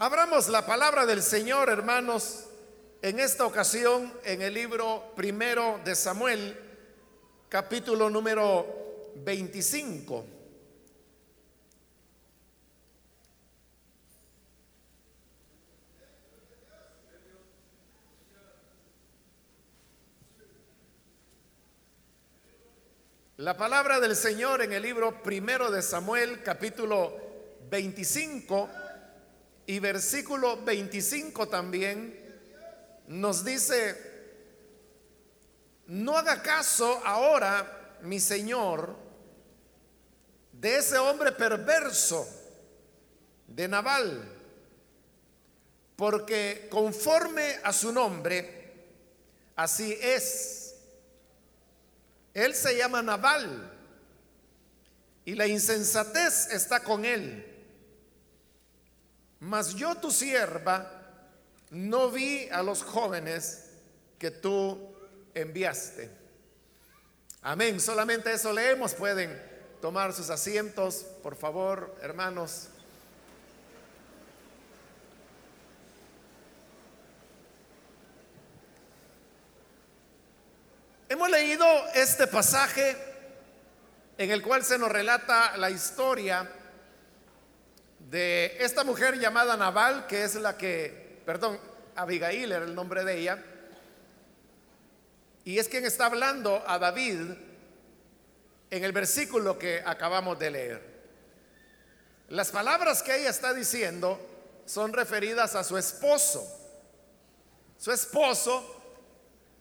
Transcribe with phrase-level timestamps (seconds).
[0.00, 2.44] Abramos la palabra del Señor, hermanos,
[3.02, 6.56] en esta ocasión en el libro primero de Samuel,
[7.48, 10.24] capítulo número 25.
[23.38, 27.16] La palabra del Señor en el libro primero de Samuel, capítulo
[27.68, 28.70] 25
[29.68, 32.18] y versículo 25 también,
[33.06, 33.96] nos dice,
[35.88, 38.96] no haga caso ahora, mi Señor,
[40.52, 42.26] de ese hombre perverso
[43.46, 44.24] de Naval,
[45.94, 48.72] porque conforme a su nombre,
[49.54, 50.58] así es
[52.32, 53.70] él se llama Naval
[55.26, 57.57] y la insensatez está con él.
[59.40, 60.98] Mas yo tu sierva
[61.70, 63.66] no vi a los jóvenes
[64.18, 64.94] que tú
[65.34, 66.10] enviaste.
[67.42, 67.80] Amén.
[67.80, 68.94] Solamente eso leemos.
[68.94, 69.40] Pueden
[69.80, 72.68] tomar sus asientos, por favor, hermanos.
[81.08, 82.96] Hemos leído este pasaje
[84.18, 86.50] en el cual se nos relata la historia
[87.98, 91.58] de esta mujer llamada Naval, que es la que, perdón,
[91.94, 93.44] Abigail era el nombre de ella,
[95.44, 97.18] y es quien está hablando a David
[98.70, 100.98] en el versículo que acabamos de leer.
[102.28, 104.20] Las palabras que ella está diciendo
[104.66, 106.46] son referidas a su esposo.
[107.78, 108.78] Su esposo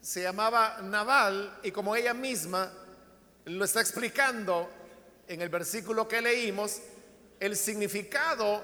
[0.01, 2.71] se llamaba Naval y como ella misma
[3.45, 4.69] lo está explicando
[5.27, 6.81] en el versículo que leímos,
[7.39, 8.63] el significado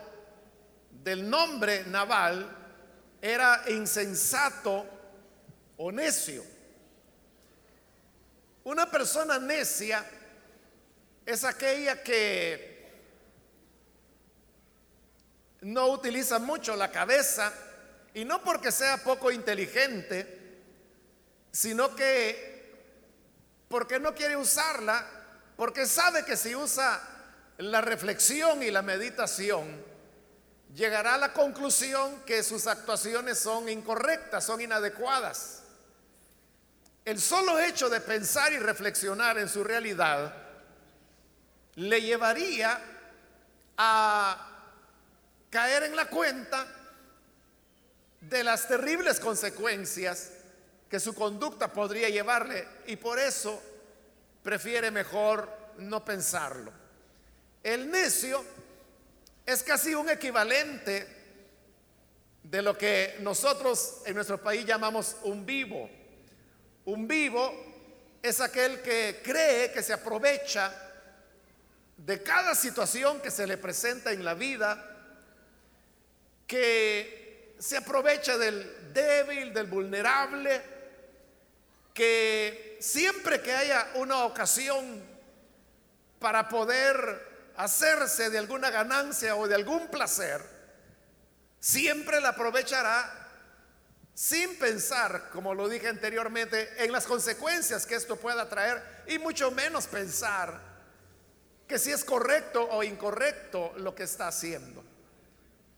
[1.04, 2.58] del nombre Naval
[3.22, 4.86] era insensato
[5.78, 6.44] o necio.
[8.64, 10.06] Una persona necia
[11.25, 12.74] es aquella que
[15.62, 17.53] no utiliza mucho la cabeza
[18.14, 20.62] y no porque sea poco inteligente,
[21.52, 22.52] sino que
[23.68, 25.06] porque no quiere usarla,
[25.56, 27.02] porque sabe que si usa
[27.58, 29.84] la reflexión y la meditación,
[30.74, 35.64] llegará a la conclusión que sus actuaciones son incorrectas, son inadecuadas.
[37.06, 40.34] El solo hecho de pensar y reflexionar en su realidad
[41.75, 42.80] le llevaría
[43.78, 44.50] a
[45.50, 46.66] caer en la cuenta
[48.22, 50.31] de las terribles consecuencias
[50.90, 53.62] que su conducta podría llevarle y por eso
[54.41, 56.83] prefiere mejor no pensarlo.
[57.63, 58.44] El necio
[59.46, 61.07] es casi un equivalente
[62.44, 65.90] de lo que nosotros en nuestro país llamamos un vivo.
[66.84, 67.53] Un vivo
[68.22, 70.73] es aquel que cree que se aprovecha
[71.96, 74.90] de cada situación que se le presenta en la vida,
[76.46, 80.62] que se aprovecha del débil, del vulnerable,
[81.94, 85.02] que siempre que haya una ocasión
[86.19, 90.41] para poder hacerse de alguna ganancia o de algún placer,
[91.59, 93.19] siempre la aprovechará
[94.14, 99.50] sin pensar, como lo dije anteriormente, en las consecuencias que esto pueda traer y mucho
[99.52, 100.59] menos pensar
[101.68, 104.84] que si es correcto o incorrecto lo que está haciendo.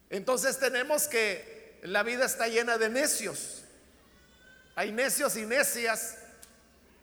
[0.09, 3.65] Entonces tenemos que la vida está llena de necios
[4.75, 6.17] hay necios y necias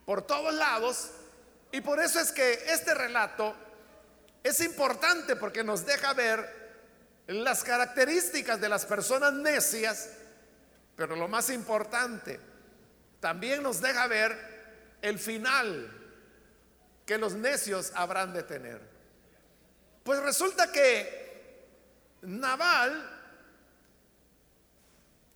[0.05, 1.11] por todos lados.
[1.73, 3.57] Y por eso es que este relato
[4.43, 6.63] es importante porque nos deja ver
[7.29, 10.11] las características de las personas necias,
[10.97, 12.41] pero lo más importante,
[13.21, 14.37] también nos deja ver
[15.01, 15.91] el final
[17.07, 18.81] que los necios habrán de tener.
[20.03, 21.23] Pues resulta que
[22.23, 23.11] Naval,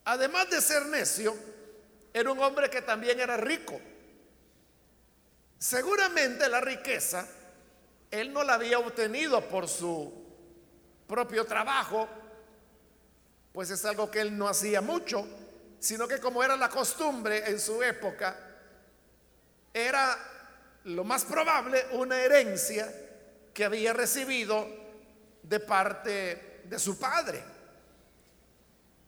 [0.05, 1.37] además de ser necio,
[2.13, 3.81] era un hombre que también era rico.
[5.59, 7.27] Seguramente la riqueza
[8.11, 10.13] él no la había obtenido por su
[11.07, 12.09] propio trabajo,
[13.53, 15.27] pues es algo que él no hacía mucho,
[15.79, 18.37] sino que como era la costumbre en su época,
[19.73, 20.17] era
[20.85, 22.93] lo más probable una herencia
[23.53, 24.67] que había recibido
[25.43, 27.43] de parte de su padre.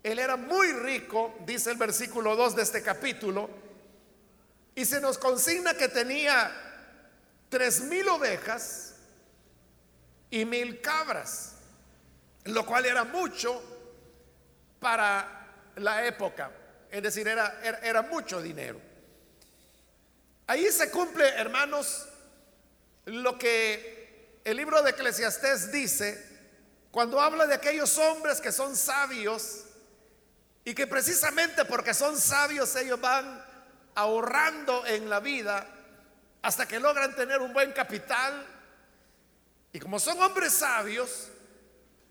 [0.02, 3.50] Él era muy rico, dice el versículo 2 de este capítulo,
[4.74, 6.52] y se nos consigna que tenía
[7.48, 8.87] tres mil ovejas
[10.30, 11.56] y mil cabras,
[12.44, 13.62] lo cual era mucho
[14.80, 15.46] para
[15.76, 16.50] la época.
[16.90, 18.80] Es decir, era, era, mucho dinero.
[20.46, 22.08] Ahí se cumple, hermanos,
[23.04, 26.26] lo que el libro de Eclesiastés dice
[26.90, 29.64] cuando habla de aquellos hombres que son sabios
[30.64, 33.44] y que precisamente porque son sabios ellos van
[33.94, 35.66] ahorrando en la vida
[36.40, 38.46] hasta que logran tener un buen capital.
[39.78, 41.28] Y como son hombres sabios,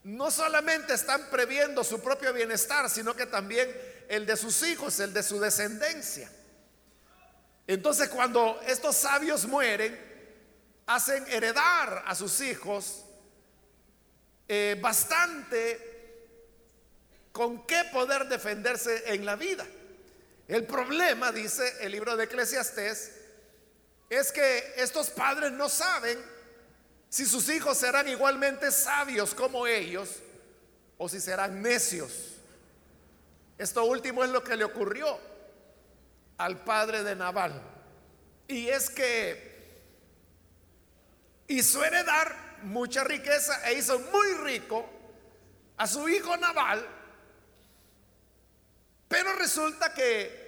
[0.06, 3.70] no solamente están previendo su propio bienestar, sino que también
[4.08, 6.32] el de sus hijos, el de su descendencia.
[7.68, 10.00] Entonces cuando estos sabios mueren,
[10.86, 13.04] hacen heredar a sus hijos
[14.48, 16.26] eh, bastante
[17.34, 19.68] con qué poder defenderse en la vida.
[20.48, 23.12] El problema, dice el libro de Eclesiastés,
[24.10, 26.37] es que estos padres no saben
[27.10, 30.18] si sus hijos serán igualmente sabios como ellos
[30.98, 32.12] o si serán necios.
[33.58, 35.20] Esto último es lo que le ocurrió
[36.38, 37.62] al padre de Naval.
[38.48, 39.58] Y es que
[41.48, 44.86] hizo heredar mucha riqueza e hizo muy rico
[45.78, 46.86] a su hijo Naval,
[49.08, 50.48] pero resulta que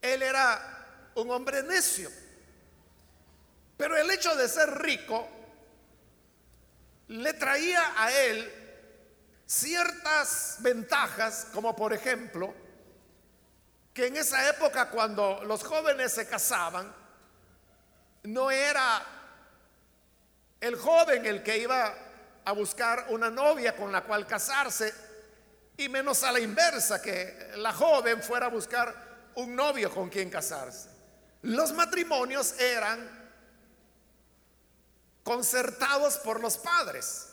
[0.00, 2.10] él era un hombre necio.
[3.76, 5.28] Pero el hecho de ser rico
[7.08, 8.52] le traía a él
[9.46, 12.54] ciertas ventajas, como por ejemplo,
[13.92, 16.92] que en esa época cuando los jóvenes se casaban,
[18.24, 19.04] no era
[20.60, 21.94] el joven el que iba
[22.44, 24.92] a buscar una novia con la cual casarse,
[25.76, 28.94] y menos a la inversa, que la joven fuera a buscar
[29.34, 30.88] un novio con quien casarse.
[31.42, 33.23] Los matrimonios eran
[35.24, 37.30] concertados por los padres.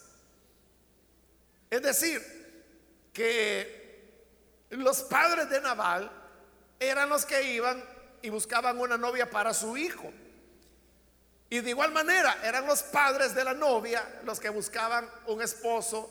[1.69, 2.41] Es decir,
[3.13, 4.25] que
[4.71, 6.09] los padres de Naval
[6.79, 7.83] eran los que iban
[8.21, 10.11] y buscaban una novia para su hijo.
[11.49, 16.09] Y de igual manera eran los padres de la novia los que buscaban un esposo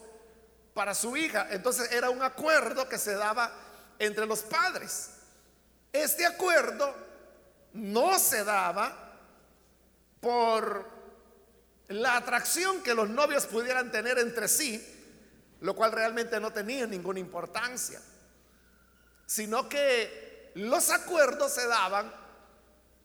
[0.75, 1.49] para su hija.
[1.51, 3.51] Entonces era un acuerdo que se daba
[3.99, 5.13] entre los padres.
[5.93, 6.95] Este acuerdo
[7.73, 9.17] no se daba
[10.21, 11.00] por
[11.91, 14.85] la atracción que los novios pudieran tener entre sí,
[15.61, 18.01] lo cual realmente no tenía ninguna importancia,
[19.27, 22.13] sino que los acuerdos se daban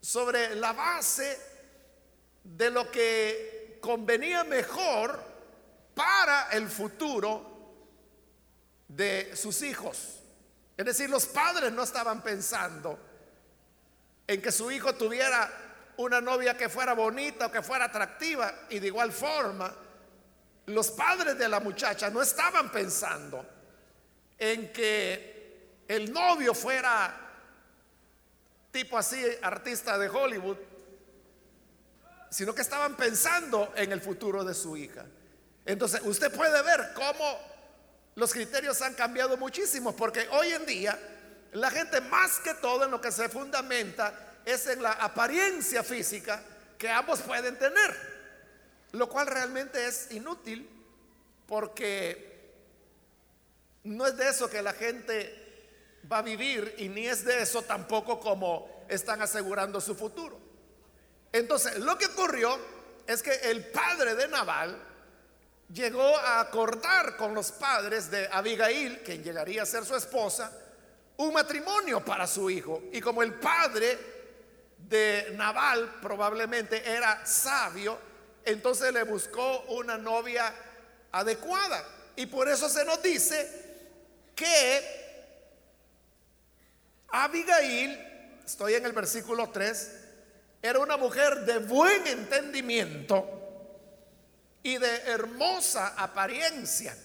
[0.01, 1.39] sobre la base
[2.43, 5.19] de lo que convenía mejor
[5.95, 7.55] para el futuro
[8.87, 10.19] de sus hijos.
[10.77, 12.99] Es decir, los padres no estaban pensando
[14.27, 15.64] en que su hijo tuviera
[15.97, 19.73] una novia que fuera bonita o que fuera atractiva y de igual forma
[20.67, 23.45] los padres de la muchacha no estaban pensando
[24.37, 27.15] en que el novio fuera
[28.71, 30.57] tipo así artista de Hollywood
[32.35, 35.05] sino que estaban pensando en el futuro de su hija.
[35.65, 37.39] Entonces, usted puede ver cómo
[38.15, 40.99] los criterios han cambiado muchísimo, porque hoy en día
[41.53, 44.13] la gente más que todo en lo que se fundamenta
[44.45, 46.41] es en la apariencia física
[46.77, 47.95] que ambos pueden tener,
[48.91, 50.69] lo cual realmente es inútil
[51.47, 52.35] porque
[53.83, 55.43] no es de eso que la gente
[56.11, 60.39] va a vivir y ni es de eso tampoco como están asegurando su futuro.
[61.31, 62.57] Entonces, lo que ocurrió
[63.07, 64.81] es que el padre de Naval
[65.73, 70.51] llegó a acordar con los padres de Abigail, quien llegaría a ser su esposa,
[71.17, 72.83] un matrimonio para su hijo.
[72.91, 74.14] Y como el padre
[74.89, 77.99] de Naval probablemente era sabio,
[78.43, 80.53] entonces le buscó una novia
[81.11, 81.83] adecuada.
[82.15, 83.65] Y por eso se nos dice
[84.35, 85.05] que
[87.09, 89.91] Abigail, estoy en el versículo 3,
[90.61, 93.35] era una mujer de buen entendimiento
[94.63, 96.97] y de hermosa apariencia.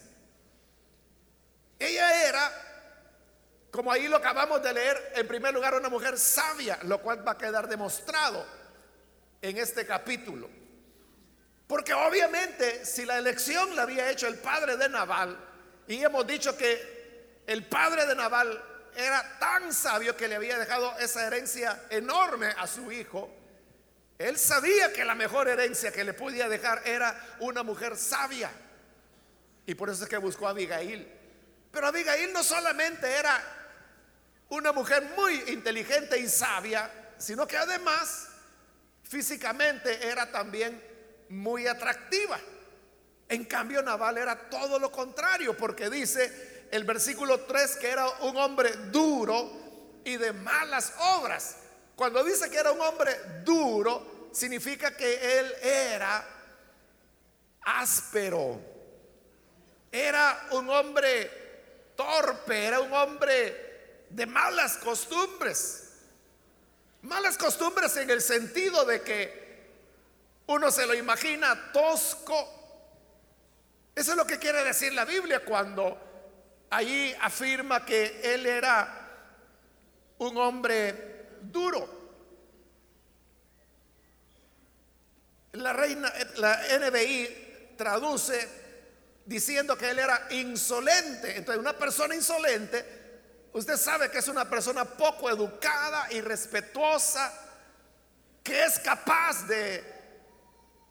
[1.79, 2.70] Ella era,
[3.71, 7.33] como ahí lo acabamos de leer, en primer lugar una mujer sabia, lo cual va
[7.33, 8.45] a quedar demostrado
[9.41, 10.49] en este capítulo.
[11.67, 15.39] Porque obviamente si la elección la había hecho el padre de Naval,
[15.87, 18.63] y hemos dicho que el padre de Naval
[18.97, 23.31] era tan sabio que le había dejado esa herencia enorme a su hijo,
[24.19, 28.51] él sabía que la mejor herencia que le podía dejar era una mujer sabia.
[29.65, 31.11] Y por eso es que buscó a Abigail.
[31.71, 33.60] Pero Abigail no solamente era
[34.51, 38.29] una mujer muy inteligente y sabia, sino que además
[39.05, 40.83] físicamente era también
[41.29, 42.39] muy atractiva.
[43.29, 48.37] En cambio, Naval era todo lo contrario, porque dice el versículo 3 que era un
[48.37, 51.57] hombre duro y de malas obras.
[51.95, 53.15] Cuando dice que era un hombre
[53.45, 56.27] duro, significa que él era
[57.63, 58.61] áspero,
[59.93, 63.70] era un hombre torpe, era un hombre
[64.11, 65.85] de malas costumbres.
[67.03, 69.41] Malas costumbres en el sentido de que
[70.47, 72.59] uno se lo imagina tosco.
[73.95, 75.99] Eso es lo que quiere decir la Biblia cuando
[76.71, 79.09] allí afirma que él era
[80.19, 81.99] un hombre duro.
[85.53, 88.49] La reina, la NBI traduce
[89.25, 91.37] diciendo que él era insolente.
[91.37, 93.00] Entonces, una persona insolente
[93.53, 97.33] Usted sabe que es una persona poco educada y respetuosa,
[98.43, 99.85] que es capaz de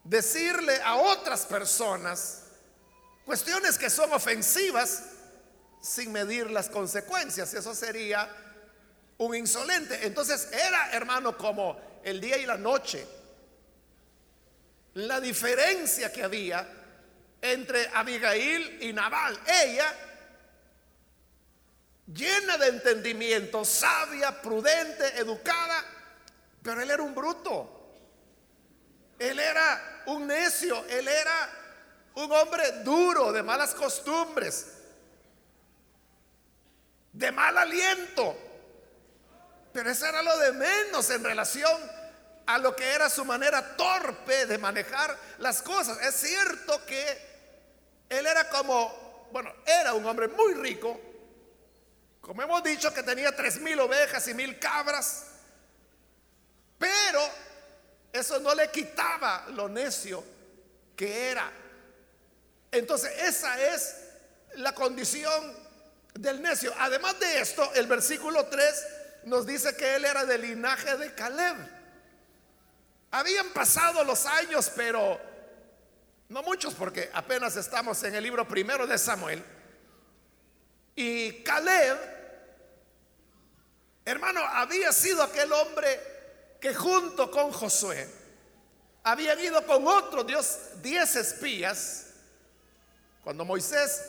[0.04, 2.42] decirle a otras personas
[3.24, 5.04] cuestiones que son ofensivas
[5.80, 7.54] sin medir las consecuencias.
[7.54, 8.28] Eso sería
[9.18, 10.06] un insolente.
[10.06, 13.06] Entonces era, hermano, como el día y la noche.
[14.94, 16.68] La diferencia que había
[17.40, 19.38] entre Abigail y Nabal.
[19.46, 20.09] Ella
[22.14, 25.84] llena de entendimiento, sabia, prudente, educada,
[26.62, 27.76] pero él era un bruto.
[29.18, 31.50] Él era un necio, él era
[32.14, 34.66] un hombre duro, de malas costumbres,
[37.12, 38.36] de mal aliento.
[39.72, 41.80] Pero eso era lo de menos en relación
[42.46, 46.00] a lo que era su manera torpe de manejar las cosas.
[46.02, 47.30] Es cierto que
[48.08, 51.09] él era como, bueno, era un hombre muy rico,
[52.20, 55.26] como hemos dicho que tenía tres mil ovejas y mil cabras,
[56.78, 57.20] pero
[58.12, 60.24] eso no le quitaba lo necio
[60.96, 61.50] que era.
[62.72, 63.96] Entonces esa es
[64.56, 65.56] la condición
[66.14, 66.72] del necio.
[66.78, 68.86] Además de esto, el versículo 3
[69.24, 71.56] nos dice que él era del linaje de Caleb.
[73.12, 75.20] Habían pasado los años, pero
[76.28, 79.44] no muchos, porque apenas estamos en el libro primero de Samuel.
[80.94, 81.98] Y Caleb,
[84.04, 86.00] hermano, había sido aquel hombre
[86.60, 88.08] que junto con Josué
[89.02, 92.06] habían ido con otros Dios diez espías
[93.24, 94.02] cuando Moisés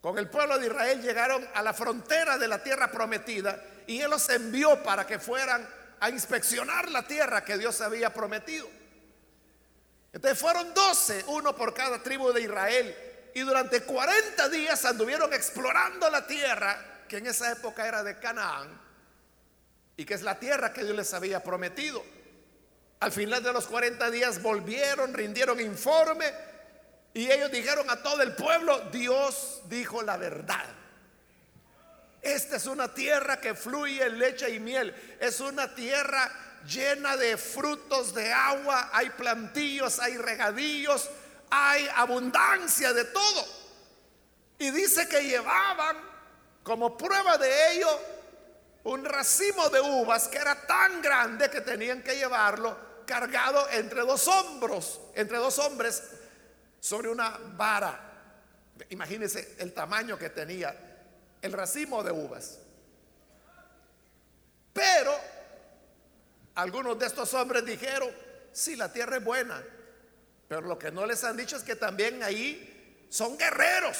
[0.00, 4.10] con el pueblo de Israel llegaron a la frontera de la tierra prometida y él
[4.10, 5.68] los envió para que fueran
[6.00, 8.68] a inspeccionar la tierra que Dios había prometido.
[10.12, 12.96] Entonces fueron doce, uno por cada tribu de Israel,
[13.34, 18.68] y durante 40 días anduvieron explorando la tierra que en esa época era de Canaán
[19.96, 22.04] y que es la tierra que Dios les había prometido.
[23.00, 26.32] Al final de los 40 días volvieron, rindieron informe
[27.14, 30.66] y ellos dijeron a todo el pueblo, Dios dijo la verdad.
[32.22, 34.94] Esta es una tierra que fluye leche y miel.
[35.20, 36.30] Es una tierra
[36.66, 38.90] llena de frutos de agua.
[38.92, 41.08] Hay plantillos, hay regadillos,
[41.50, 43.46] hay abundancia de todo.
[44.58, 45.96] Y dice que llevaban
[46.62, 47.88] como prueba de ello
[48.84, 52.76] un racimo de uvas que era tan grande que tenían que llevarlo
[53.06, 56.02] cargado entre dos hombros, entre dos hombres,
[56.80, 57.98] sobre una vara.
[58.90, 60.74] Imagínense el tamaño que tenía
[61.40, 62.58] el racimo de uvas.
[64.72, 65.12] Pero
[66.54, 68.10] algunos de estos hombres dijeron,
[68.52, 69.62] si la tierra es buena,
[70.48, 73.96] pero lo que no les han dicho es que también ahí son guerreros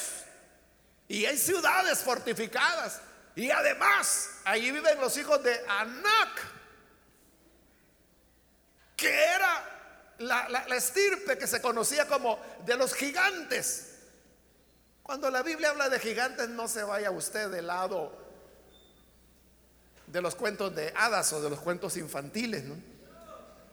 [1.07, 3.01] y hay ciudades fortificadas.
[3.35, 6.41] Y además, ahí viven los hijos de Anak,
[8.97, 13.95] que era la, la, estirpe que se conocía como de los gigantes.
[15.03, 18.11] Cuando la Biblia habla de gigantes, no se vaya usted del lado
[20.07, 22.63] de los cuentos de hadas o de los cuentos infantiles,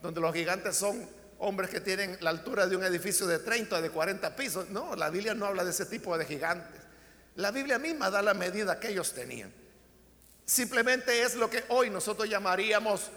[0.03, 3.83] donde los gigantes son hombres que tienen la altura de un edificio de 30 o
[3.83, 4.69] de 40 pisos.
[4.71, 6.81] No, la Biblia no habla de ese tipo de gigantes.
[7.37, 9.53] La Biblia misma da la medida que ellos tenían.
[10.45, 13.11] Simplemente es lo que hoy nosotros llamaríamos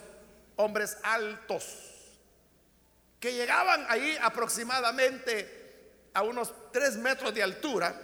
[0.55, 1.63] hombres altos,
[3.19, 7.95] que llegaban ahí aproximadamente a unos 3 metros de altura,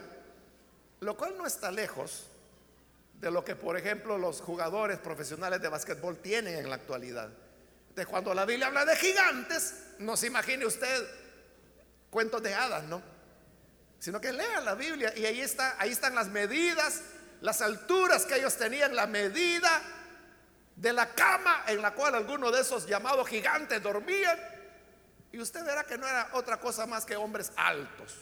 [1.00, 2.26] lo cual no está lejos
[3.20, 7.30] de lo que, por ejemplo, los jugadores profesionales de básquetbol tienen en la actualidad.
[7.96, 11.08] De cuando la Biblia habla de gigantes, no se imagine usted
[12.10, 13.02] cuentos de hadas, ¿no?
[13.98, 17.00] Sino que lea la Biblia y ahí está, ahí están las medidas,
[17.40, 19.82] las alturas que ellos tenían, la medida
[20.76, 24.38] de la cama en la cual algunos de esos llamados gigantes dormían.
[25.32, 28.14] Y usted verá que no era otra cosa más que hombres altos.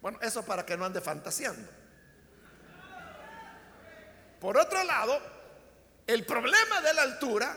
[0.00, 1.68] Bueno, eso para que no ande fantaseando.
[4.40, 5.20] Por otro lado,
[6.06, 7.56] el problema de la altura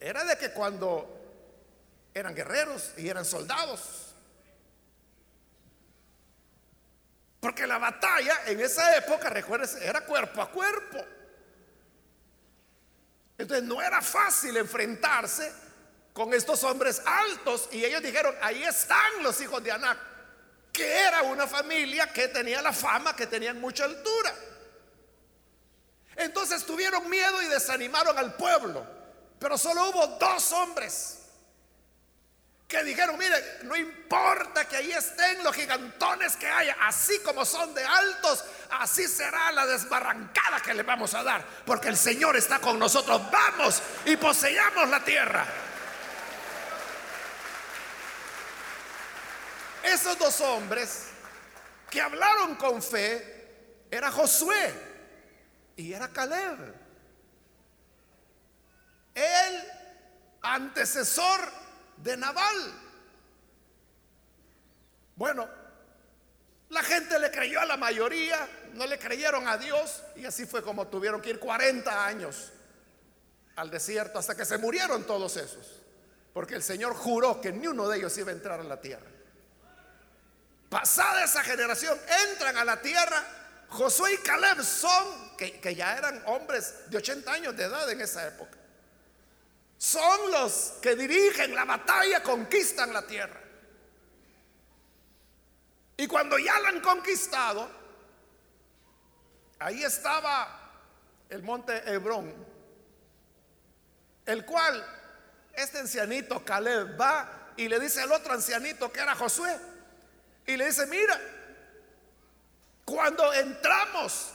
[0.00, 1.18] era de que cuando
[2.14, 4.14] eran guerreros y eran soldados,
[7.38, 10.98] porque la batalla en esa época, recuerden, era cuerpo a cuerpo.
[13.38, 15.50] Entonces no era fácil enfrentarse
[16.12, 19.98] con estos hombres altos y ellos dijeron, ahí están los hijos de Anac,
[20.72, 24.34] que era una familia que tenía la fama, que tenían mucha altura.
[26.16, 28.99] Entonces tuvieron miedo y desanimaron al pueblo.
[29.40, 31.16] Pero solo hubo dos hombres
[32.68, 37.74] que dijeron, mire, no importa que ahí estén los gigantones que haya, así como son
[37.74, 42.60] de altos, así será la desbarrancada que le vamos a dar, porque el Señor está
[42.60, 43.22] con nosotros.
[43.30, 45.44] Vamos y poseyamos la tierra.
[49.82, 51.06] Esos dos hombres
[51.88, 54.74] que hablaron con fe era Josué
[55.76, 56.74] y era Caleb.
[59.14, 59.64] El
[60.54, 61.40] antecesor
[61.96, 62.72] de Naval.
[65.16, 65.48] Bueno,
[66.70, 70.62] la gente le creyó a la mayoría, no le creyeron a Dios y así fue
[70.62, 72.52] como tuvieron que ir 40 años
[73.56, 75.82] al desierto hasta que se murieron todos esos,
[76.32, 79.06] porque el Señor juró que ni uno de ellos iba a entrar a la tierra.
[80.68, 83.24] Pasada esa generación, entran a la tierra
[83.70, 88.26] Josué y Caleb son, que, ya eran hombres de 80 años de edad en esa
[88.26, 88.58] época,
[89.80, 93.40] son los que dirigen la batalla, conquistan la tierra.
[95.96, 97.66] Y cuando ya la han conquistado,
[99.58, 100.70] ahí estaba
[101.30, 102.30] el monte Hebrón,
[104.26, 104.86] el cual
[105.54, 109.58] este ancianito Caleb va y le dice al otro ancianito que era Josué,
[110.46, 111.18] y le dice, mira,
[112.84, 114.32] cuando entramos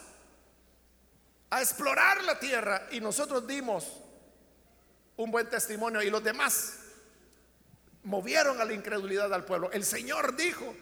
[1.51, 4.01] a explorar la tierra y nosotros dimos
[5.17, 6.79] un buen testimonio y los demás
[8.03, 10.75] movieron a la incredulidad al pueblo, el Señor dijo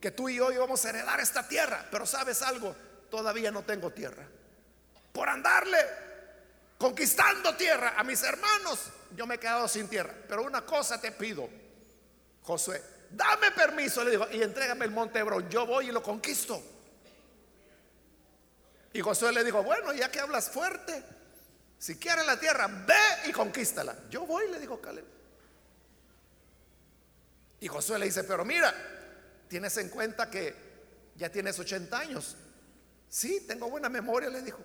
[0.00, 2.74] que tú y yo íbamos a heredar esta tierra, pero sabes algo,
[3.10, 4.26] todavía no tengo tierra.
[5.12, 5.78] Por andarle
[6.78, 10.14] conquistando tierra a mis hermanos, yo me he quedado sin tierra.
[10.26, 11.48] Pero una cosa te pido,
[12.42, 16.62] Josué, dame permiso, le digo, y entrégame el monte Hebrón, yo voy y lo conquisto.
[18.92, 21.04] Y Josué le dijo, bueno, ya que hablas fuerte,
[21.80, 23.96] si quieres la tierra, ve y conquístala.
[24.10, 25.04] Yo voy, le dijo Caleb.
[27.58, 28.74] Y Josué le dice, pero mira,
[29.48, 30.54] tienes en cuenta que
[31.16, 32.36] ya tienes 80 años.
[33.08, 34.60] Sí, tengo buena memoria, le dijo.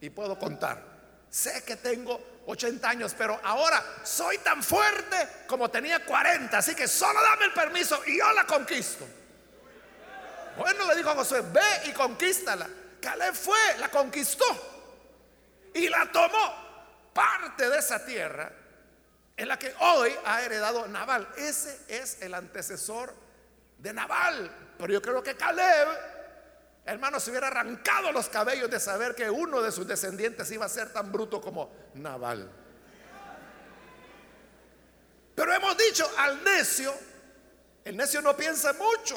[0.00, 1.26] Y puedo contar.
[1.28, 5.16] Sé que tengo 80 años, pero ahora soy tan fuerte
[5.48, 6.56] como tenía 40.
[6.56, 9.04] Así que solo dame el permiso y yo la conquisto.
[10.56, 12.68] Bueno, le dijo a Josué, ve y conquístala.
[13.00, 14.75] Caleb fue, la conquistó
[15.76, 16.66] y la tomó.
[17.12, 18.50] Parte de esa tierra
[19.36, 21.28] en la que hoy ha heredado Naval.
[21.36, 23.14] Ese es el antecesor
[23.78, 24.50] de Naval.
[24.78, 25.88] Pero yo creo que Caleb,
[26.84, 30.70] hermano, se hubiera arrancado los cabellos de saber que uno de sus descendientes iba a
[30.70, 32.50] ser tan bruto como Naval.
[35.34, 36.94] Pero hemos dicho al necio,
[37.84, 39.16] el necio no piensa mucho.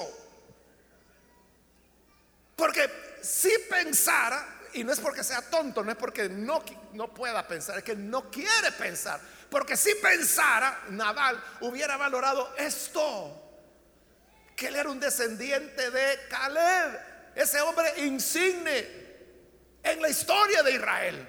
[2.58, 7.48] Porque si pensara, y no es porque sea tonto, no es porque no, no pueda
[7.48, 9.20] pensar, es que no quiere pensar.
[9.50, 13.36] Porque si pensara, Naval hubiera valorado esto,
[14.56, 17.00] que él era un descendiente de Caleb,
[17.36, 18.88] ese hombre insigne
[19.82, 21.28] en la historia de Israel,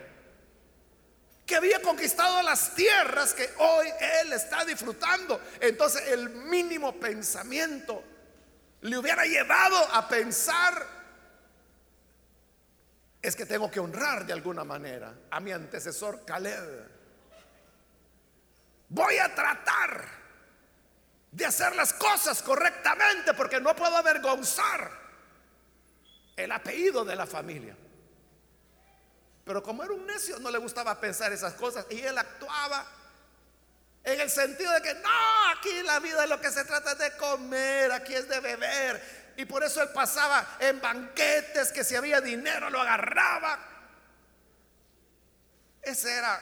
[1.46, 3.88] que había conquistado las tierras que hoy
[4.20, 5.40] él está disfrutando.
[5.60, 8.04] Entonces el mínimo pensamiento
[8.82, 10.99] le hubiera llevado a pensar
[13.30, 16.88] es que tengo que honrar de alguna manera a mi antecesor Caleb.
[18.88, 20.04] Voy a tratar
[21.30, 24.90] de hacer las cosas correctamente porque no puedo avergonzar
[26.36, 27.76] el apellido de la familia.
[29.44, 32.84] Pero como era un necio, no le gustaba pensar esas cosas y él actuaba
[34.02, 37.16] en el sentido de que no, aquí la vida es lo que se trata de
[37.16, 42.20] comer, aquí es de beber, y por eso él pasaba en banquetes, que si había
[42.20, 43.58] dinero lo agarraba.
[45.80, 46.38] Ese era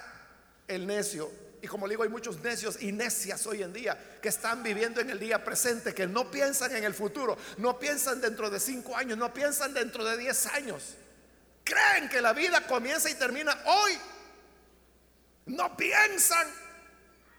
[0.66, 1.30] el necio.
[1.62, 5.00] Y como le digo, hay muchos necios y necias hoy en día que están viviendo
[5.00, 8.96] en el día presente, que no piensan en el futuro, no piensan dentro de cinco
[8.96, 10.96] años, no piensan dentro de diez años.
[11.62, 13.96] Creen que la vida comienza y termina hoy.
[15.46, 16.48] No piensan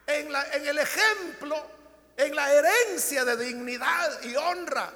[0.07, 1.69] en, en el ejemplo,
[2.15, 4.93] en la herencia de dignidad y honra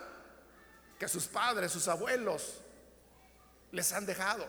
[1.04, 2.62] que sus padres, sus abuelos
[3.74, 4.48] les han dejado.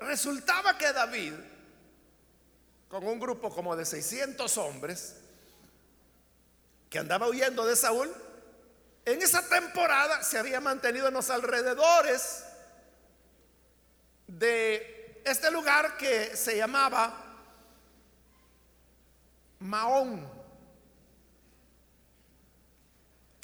[0.00, 1.32] Resultaba que David,
[2.90, 5.16] con un grupo como de 600 hombres,
[6.90, 8.14] que andaba huyendo de Saúl,
[9.06, 12.44] en esa temporada se había mantenido en los alrededores
[14.26, 17.38] de este lugar que se llamaba
[19.60, 20.33] Mahón.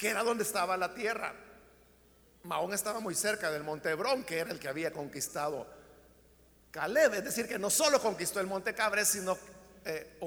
[0.01, 1.31] Que era donde estaba la tierra.
[2.41, 5.67] Mahón estaba muy cerca del monte Hebrón, que era el que había conquistado
[6.71, 7.13] Caleb.
[7.13, 9.37] Es decir, que no solo conquistó el monte Cabre, sino
[9.85, 10.17] eh,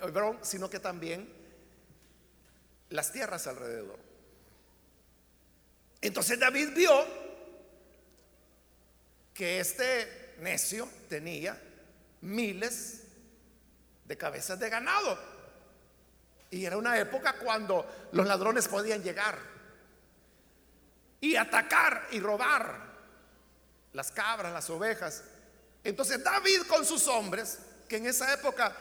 [0.00, 1.28] Hebrón, sino que también
[2.90, 3.98] las tierras alrededor.
[6.00, 7.04] Entonces David vio
[9.34, 11.60] que este necio tenía
[12.20, 13.00] miles
[14.04, 15.39] de cabezas de ganado.
[16.50, 19.38] Y era una época cuando los ladrones podían llegar
[21.20, 22.90] y atacar y robar
[23.92, 25.22] las cabras, las ovejas.
[25.84, 27.58] Entonces David con sus hombres,
[27.88, 28.74] que en esa época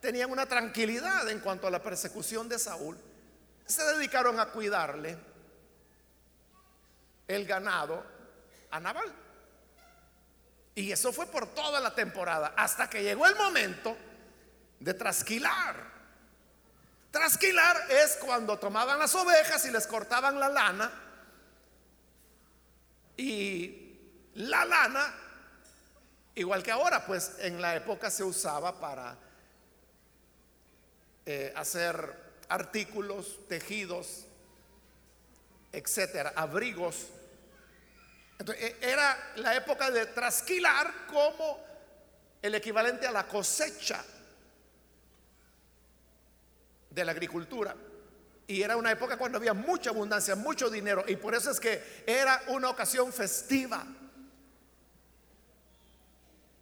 [0.00, 2.96] tenían una tranquilidad en cuanto a la persecución de Saúl,
[3.66, 5.16] se dedicaron a cuidarle
[7.28, 8.04] el ganado
[8.70, 9.12] a Nabal.
[10.74, 13.96] Y eso fue por toda la temporada, hasta que llegó el momento
[14.78, 15.89] de trasquilar.
[17.10, 20.90] Trasquilar es cuando tomaban las ovejas y les cortaban la lana.
[23.16, 23.98] Y
[24.34, 25.14] la lana,
[26.36, 29.16] igual que ahora, pues en la época se usaba para
[31.26, 32.14] eh, hacer
[32.48, 34.26] artículos, tejidos,
[35.72, 37.08] etcétera, abrigos.
[38.38, 41.58] Entonces, e, era la época de trasquilar como
[42.40, 44.04] el equivalente a la cosecha
[47.00, 47.74] de la agricultura.
[48.46, 51.04] Y era una época cuando había mucha abundancia, mucho dinero.
[51.06, 53.86] Y por eso es que era una ocasión festiva.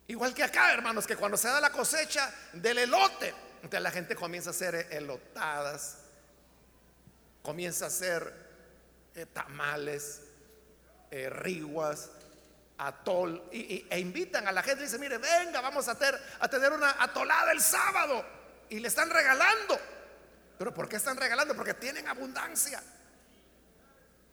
[0.06, 4.14] Igual que acá, hermanos, que cuando se da la cosecha del elote, entonces la gente
[4.14, 5.98] comienza a hacer elotadas,
[7.42, 8.32] comienza a hacer
[9.14, 10.22] eh, tamales,
[11.10, 12.10] eh, riguas,
[12.78, 15.98] atol, e invitan a la gente y dicen, mire, venga, vamos a,
[16.38, 18.24] a tener una atolada el sábado.
[18.70, 19.78] Y le están regalando.
[20.58, 21.54] Pero ¿por qué están regalando?
[21.54, 22.82] Porque tienen abundancia.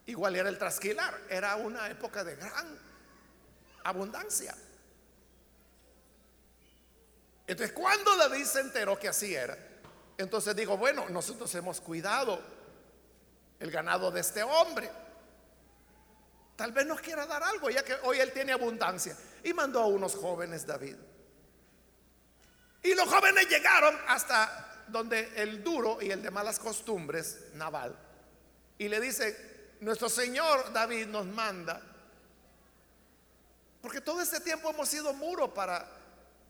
[0.07, 2.79] Igual era el trasquilar, era una época de gran
[3.83, 4.55] abundancia.
[7.47, 9.55] Entonces, cuando David se enteró que así era,
[10.17, 12.41] entonces dijo, bueno, nosotros hemos cuidado
[13.59, 14.89] el ganado de este hombre.
[16.55, 19.15] Tal vez nos quiera dar algo, ya que hoy él tiene abundancia.
[19.43, 20.95] Y mandó a unos jóvenes David.
[22.81, 27.95] Y los jóvenes llegaron hasta donde el duro y el de malas costumbres, Naval,
[28.77, 31.81] y le dice, nuestro Señor David nos manda,
[33.81, 35.87] porque todo este tiempo hemos sido muro para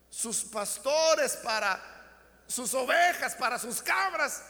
[0.09, 1.81] sus pastores, para
[2.47, 4.43] sus ovejas, para sus cabras,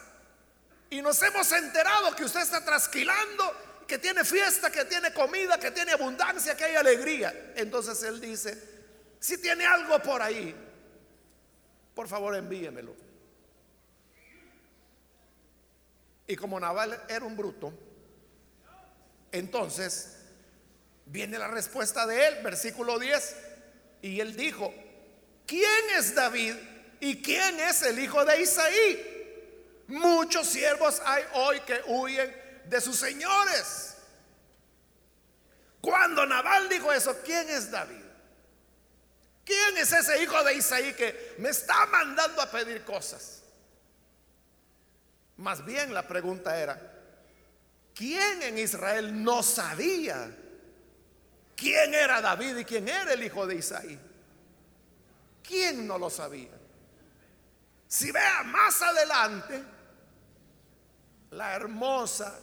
[0.88, 5.70] y nos hemos enterado que usted está trasquilando, que tiene fiesta, que tiene comida, que
[5.70, 7.52] tiene abundancia, que hay alegría.
[7.56, 8.56] Entonces él dice,
[9.18, 10.54] si tiene algo por ahí,
[11.94, 13.05] por favor envíemelo.
[16.26, 17.72] Y como Naval era un bruto,
[19.32, 20.16] entonces
[21.06, 23.36] viene la respuesta de él, versículo 10.
[24.02, 24.72] Y él dijo,
[25.46, 26.54] ¿quién es David
[27.00, 29.12] y quién es el hijo de Isaí?
[29.88, 32.34] Muchos siervos hay hoy que huyen
[32.64, 33.94] de sus señores.
[35.80, 38.04] Cuando Naval dijo eso, ¿quién es David?
[39.44, 43.42] ¿Quién es ese hijo de Isaí que me está mandando a pedir cosas?
[45.38, 46.80] Más bien la pregunta era,
[47.94, 50.30] ¿quién en Israel no sabía
[51.54, 53.98] quién era David y quién era el hijo de Isaí?
[55.42, 56.50] ¿Quién no lo sabía?
[57.86, 59.62] Si vea más adelante,
[61.30, 62.40] la hermosa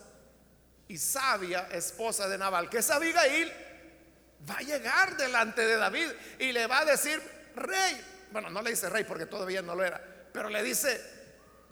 [0.88, 3.51] y sabia esposa de Nabal, que es Abigail,
[4.49, 7.21] va a llegar delante de David y le va a decir,
[7.56, 7.99] rey,
[8.32, 10.01] bueno, no le dice rey porque todavía no lo era,
[10.32, 11.23] pero le dice,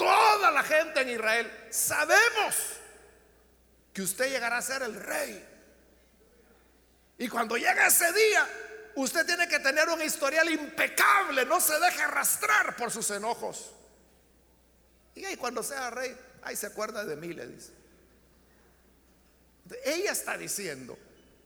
[0.01, 2.55] toda la gente en Israel, sabemos
[3.93, 5.47] que usted llegará a ser el rey.
[7.19, 8.47] Y cuando llega ese día,
[8.95, 13.71] usted tiene que tener un historial impecable, no se deje arrastrar por sus enojos.
[15.13, 17.71] Y ahí cuando sea rey, ahí se acuerda de mí, le dice.
[19.85, 20.97] Ella está diciendo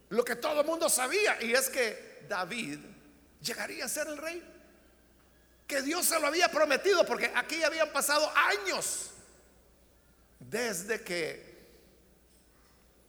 [0.10, 2.80] lo que todo el mundo sabía, y es que David
[3.42, 4.42] llegaría a ser el rey
[5.68, 9.12] que Dios se lo había prometido, porque aquí habían pasado años
[10.40, 11.56] desde que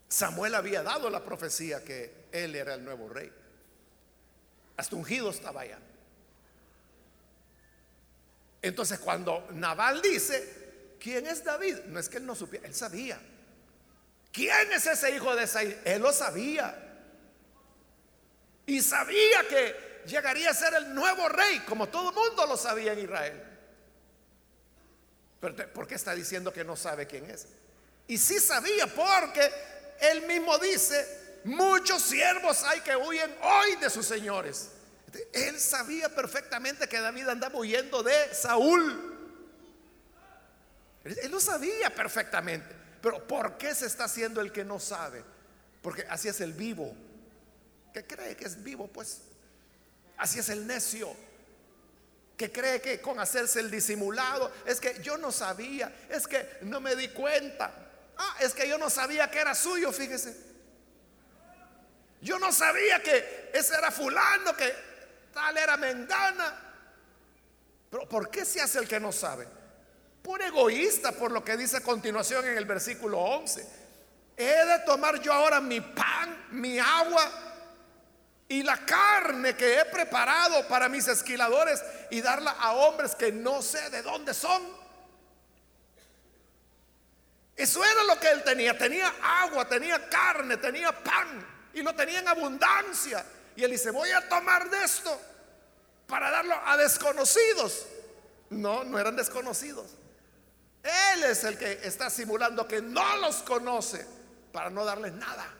[0.09, 3.31] Samuel había dado la profecía que él era el nuevo rey.
[4.77, 5.79] Hasta ungido estaba allá.
[8.62, 11.77] Entonces cuando Naval dice, ¿quién es David?
[11.87, 13.21] No es que él no supiera, él sabía.
[14.33, 15.81] ¿Quién es ese hijo de Isaí?
[15.85, 16.83] Él lo sabía.
[18.66, 23.01] Y sabía que llegaría a ser el nuevo rey, como todo mundo lo sabía en
[23.01, 23.42] Israel.
[25.40, 27.47] Pero ¿por qué está diciendo que no sabe quién es?
[28.09, 29.51] Y sí sabía, porque
[30.01, 34.71] él mismo dice, muchos siervos hay que huyen hoy de sus señores.
[35.33, 39.14] Él sabía perfectamente que David andaba huyendo de Saúl.
[41.05, 42.75] Él lo sabía perfectamente.
[43.01, 45.23] Pero ¿por qué se está haciendo el que no sabe?
[45.81, 46.95] Porque así es el vivo.
[47.95, 49.21] Que cree que es vivo, pues.
[50.16, 51.14] Así es el necio.
[52.37, 56.81] Que cree que con hacerse el disimulado, es que yo no sabía, es que no
[56.81, 57.72] me di cuenta.
[58.18, 60.37] Ah, es que yo no sabía que era suyo, fíjese.
[62.20, 64.72] Yo no sabía que ese era fulano, que
[65.33, 66.62] tal era Mengana.
[67.90, 69.46] Pero ¿por qué se hace el que no sabe?
[70.22, 73.66] Por egoísta, por lo que dice a continuación en el versículo 11.
[74.37, 77.46] He de tomar yo ahora mi pan, mi agua
[78.49, 83.61] y la carne que he preparado para mis esquiladores y darla a hombres que no
[83.61, 84.63] sé de dónde son.
[87.57, 88.77] Eso era lo que él tenía.
[88.77, 93.25] Tenía agua, tenía carne, tenía pan y lo tenía en abundancia.
[93.57, 95.19] Y él dice, voy a tomar de esto
[96.07, 97.87] para darlo a desconocidos.
[98.51, 99.87] No, no eran desconocidos.
[100.83, 104.07] Él es el que está simulando que no los conoce
[104.53, 105.53] para no darles nada.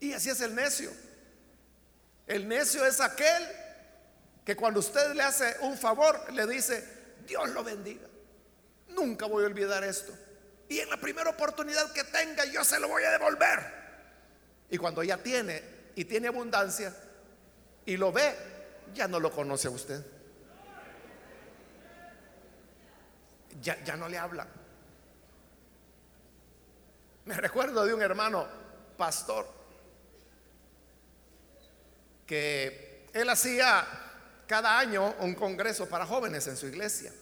[0.00, 0.90] Y así es el necio.
[2.26, 3.42] El necio es aquel
[4.44, 6.84] que cuando usted le hace un favor le dice,
[7.26, 8.06] Dios lo bendiga.
[8.88, 10.12] Nunca voy a olvidar esto.
[10.68, 13.78] Y en la primera oportunidad que tenga yo se lo voy a devolver.
[14.70, 15.62] Y cuando ya tiene
[15.94, 16.94] y tiene abundancia
[17.86, 18.34] y lo ve,
[18.94, 20.04] ya no lo conoce a usted.
[23.62, 24.46] Ya, ya no le habla.
[27.24, 28.46] Me recuerdo de un hermano
[28.96, 29.57] pastor
[32.28, 33.86] que él hacía
[34.46, 37.12] cada año un congreso para jóvenes en su iglesia.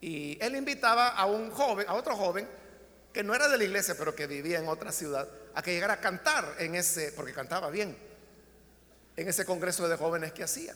[0.00, 2.46] Y él invitaba a un joven, a otro joven
[3.12, 5.94] que no era de la iglesia, pero que vivía en otra ciudad, a que llegara
[5.94, 7.96] a cantar en ese, porque cantaba bien,
[9.16, 10.74] en ese congreso de jóvenes que hacía.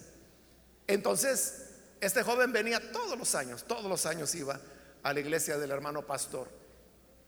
[0.86, 1.66] Entonces,
[2.00, 4.60] este joven venía todos los años, todos los años iba
[5.02, 6.48] a la iglesia del hermano pastor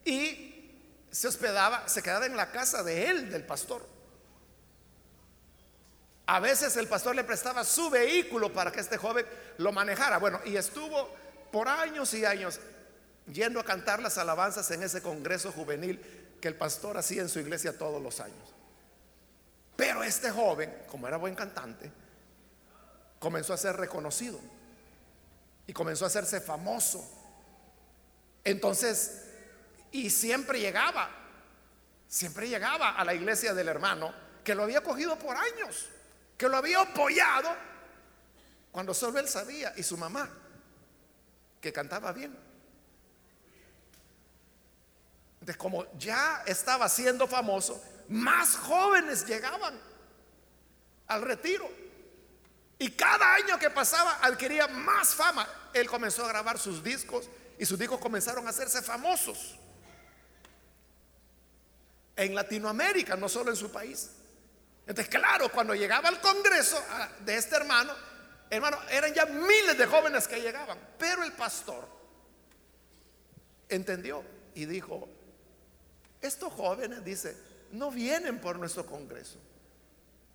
[0.04, 0.78] y
[1.10, 3.99] se hospedaba, se quedaba en la casa de él, del pastor.
[6.30, 9.26] A veces el pastor le prestaba su vehículo para que este joven
[9.58, 10.18] lo manejara.
[10.18, 11.12] Bueno, y estuvo
[11.50, 12.60] por años y años
[13.26, 16.00] yendo a cantar las alabanzas en ese congreso juvenil
[16.40, 18.54] que el pastor hacía en su iglesia todos los años.
[19.74, 21.90] Pero este joven, como era buen cantante,
[23.18, 24.38] comenzó a ser reconocido
[25.66, 27.04] y comenzó a hacerse famoso.
[28.44, 29.24] Entonces,
[29.90, 31.10] y siempre llegaba,
[32.06, 34.14] siempre llegaba a la iglesia del hermano
[34.44, 35.88] que lo había cogido por años,
[36.40, 37.54] que lo había apoyado
[38.72, 40.26] cuando solo él sabía y su mamá
[41.60, 42.34] que cantaba bien.
[45.34, 49.78] Entonces, como ya estaba siendo famoso, más jóvenes llegaban
[51.08, 51.68] al retiro.
[52.78, 55.46] Y cada año que pasaba adquiría más fama.
[55.74, 59.58] Él comenzó a grabar sus discos y sus discos comenzaron a hacerse famosos.
[62.16, 64.12] En Latinoamérica, no solo en su país.
[64.90, 67.92] Entonces, claro, cuando llegaba al Congreso ah, de este hermano,
[68.50, 71.86] Hermano, eran ya miles de jóvenes que llegaban, pero el pastor
[73.68, 74.24] entendió
[74.56, 75.08] y dijo,
[76.20, 77.36] estos jóvenes, dice,
[77.70, 79.38] no vienen por nuestro congreso,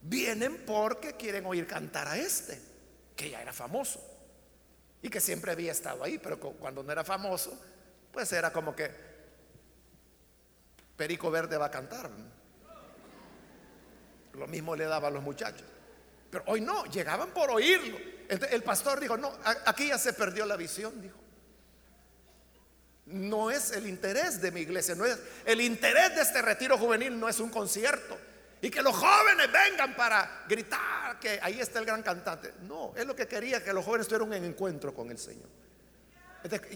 [0.02, 2.62] vienen porque quieren oír cantar a este,
[3.18, 4.00] que ya era famoso
[5.02, 7.62] y que siempre había estado ahí, pero cuando no era famoso,
[8.14, 8.90] pues era como que
[10.96, 12.10] Perico Verde va a cantar.
[14.36, 15.66] Lo mismo le daba a los muchachos.
[16.30, 17.98] Pero hoy no, llegaban por oírlo.
[18.28, 19.32] el pastor dijo, no,
[19.66, 21.18] aquí ya se perdió la visión, dijo.
[23.06, 27.20] No es el interés de mi iglesia, no es el interés de este retiro juvenil,
[27.20, 28.18] no es un concierto.
[28.62, 32.54] Y que los jóvenes vengan para gritar que ahí está el gran cantante.
[32.64, 35.48] No, es lo que quería que los jóvenes tuvieran un encuentro con el Señor.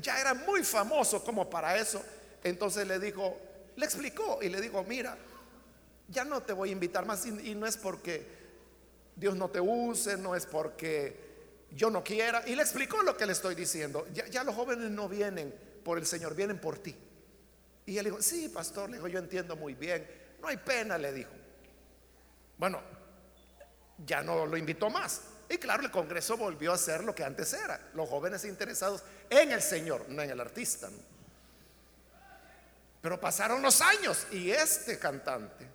[0.01, 2.03] ya era muy famoso como para eso.
[2.43, 3.39] Entonces le dijo,
[3.75, 5.17] le explicó y le dijo, mira,
[6.09, 8.25] ya no te voy a invitar más y no es porque
[9.15, 11.29] Dios no te use, no es porque
[11.71, 12.43] yo no quiera.
[12.47, 14.07] Y le explicó lo que le estoy diciendo.
[14.13, 16.95] Ya, los jóvenes no vienen por el Señor, vienen por ti.
[17.85, 20.07] Y él dijo, sí, pastor, le dijo, yo entiendo muy bien.
[20.41, 21.31] No hay pena, le dijo.
[22.57, 22.81] Bueno,
[24.05, 25.21] ya no lo invitó más.
[25.49, 29.51] Y claro, el Congreso volvió a ser lo que antes era, los jóvenes interesados en
[29.51, 30.89] el Señor, no en el artista.
[33.01, 35.67] Pero pasaron los años y este cantante,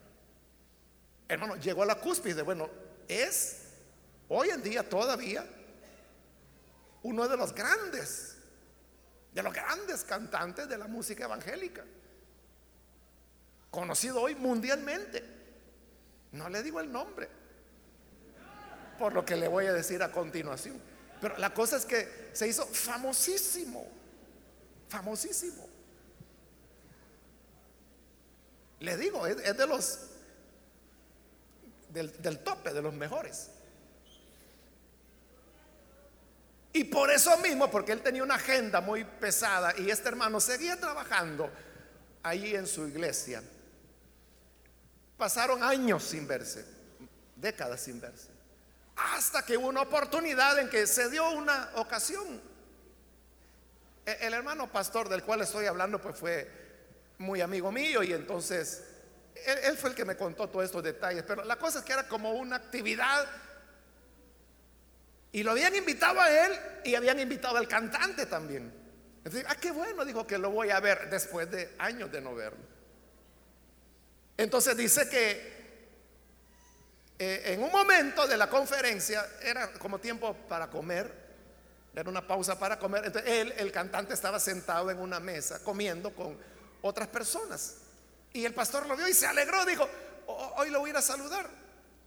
[1.29, 2.43] hermano, llegó a la cúspide.
[2.43, 2.69] Bueno,
[3.09, 3.59] es
[4.29, 5.47] hoy en día todavía
[7.03, 8.37] uno de los grandes,
[9.33, 11.85] de los grandes cantantes de la música evangélica,
[13.71, 15.23] conocido hoy mundialmente.
[16.33, 17.29] No le digo el nombre,
[18.99, 20.81] por lo que le voy a decir a continuación.
[21.21, 23.87] Pero la cosa es que se hizo famosísimo,
[24.89, 25.69] famosísimo.
[28.81, 29.99] Le digo, es, de los,
[31.95, 33.51] del, tope, de los mejores.
[36.73, 40.79] Y por eso mismo, porque él tenía una agenda muy pesada y este hermano seguía
[40.79, 41.49] trabajando
[42.23, 43.43] allí en su iglesia,
[45.17, 46.65] pasaron años sin verse,
[47.37, 48.29] décadas sin verse.
[48.97, 52.41] Hasta que hubo una oportunidad en que se dio una ocasión.
[54.05, 56.51] E, el hermano pastor del cual estoy hablando pues fue
[57.19, 58.83] muy amigo mío y entonces
[59.47, 61.25] él, fue el que me contó todos estos detalles.
[61.27, 63.27] Pero la cosa es que era como una actividad
[65.33, 66.53] y lo habían invitado a él
[66.85, 68.73] y habían invitado al cantante también.
[69.19, 72.35] Entonces, ah, qué bueno, dijo que lo voy a ver después de años de no
[72.35, 72.65] verlo.
[74.37, 75.55] Entonces dice que
[77.19, 81.25] eh, en un momento de la conferencia, era como tiempo para comer,
[81.95, 86.15] era una pausa para comer, entonces él, el cantante, estaba sentado en una mesa comiendo
[86.15, 86.37] con
[86.83, 87.77] otras personas.
[88.35, 89.89] Y el pastor lo vio y se alegró, dijo,
[90.27, 91.49] hoy lo voy a ir a saludar.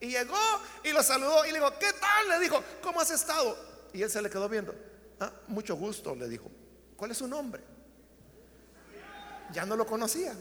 [0.02, 0.38] Y llegó
[0.84, 2.30] y lo saludó y le dijo, ¿qué tal?
[2.30, 3.58] Le dijo, ¿cómo has estado?
[3.94, 4.76] Y él se le quedó viendo.
[5.22, 6.52] Ah, mucho gusto, le dijo.
[6.98, 7.64] ¿Cuál es su nombre?
[9.54, 10.36] Ya no lo conocía.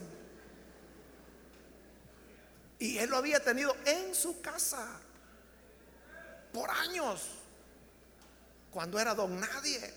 [2.79, 4.85] Y él lo había tenido en su casa
[6.51, 7.29] por años,
[8.71, 9.93] cuando era don nadie.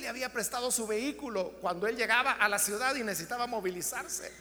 [0.00, 4.32] Le había prestado su vehículo cuando él llegaba a la ciudad y necesitaba movilizarse.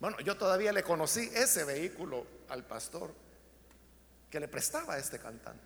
[0.00, 3.12] Bueno, yo todavía le conocí ese vehículo al pastor
[4.30, 5.62] que le prestaba a este cantante.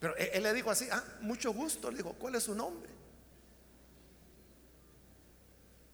[0.00, 2.90] Pero él, le dijo así, ah, mucho gusto, le dijo, ¿cuál es su nombre?